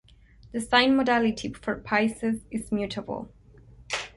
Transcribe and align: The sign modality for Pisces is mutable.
The 0.51 0.59
sign 0.59 0.95
modality 0.95 1.53
for 1.53 1.75
Pisces 1.75 2.41
is 2.49 2.71
mutable. 2.71 3.31